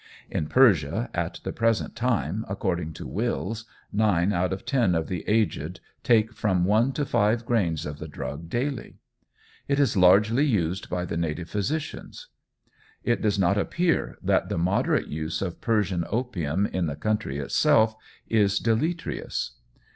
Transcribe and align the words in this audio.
In 0.31 0.47
Persia, 0.47 1.11
at 1.13 1.39
the 1.43 1.51
present 1.53 1.95
time, 1.95 2.43
according 2.49 2.93
to 2.93 3.05
Wills, 3.05 3.65
nine 3.93 4.33
out 4.33 4.51
of 4.51 4.65
ten 4.65 4.95
of 4.95 5.07
the 5.07 5.23
aged, 5.29 5.79
take 6.01 6.33
from 6.33 6.65
one 6.65 6.91
to 6.93 7.05
five 7.05 7.45
grains 7.45 7.85
of 7.85 7.99
the 7.99 8.07
drug 8.07 8.49
daily. 8.49 8.97
It 9.67 9.79
is 9.79 9.95
largely 9.95 10.43
used 10.43 10.89
by 10.89 11.05
the 11.05 11.17
native 11.17 11.51
physicians. 11.51 12.29
It 13.03 13.21
does 13.21 13.37
not 13.37 13.59
appear 13.59 14.17
that 14.23 14.49
the 14.49 14.57
moderate 14.57 15.05
use 15.07 15.39
of 15.39 15.61
Persian 15.61 16.03
opium 16.09 16.65
in 16.65 16.87
the 16.87 16.95
country 16.95 17.37
itself, 17.37 17.93
is 18.27 18.57
deleterious. 18.57 19.51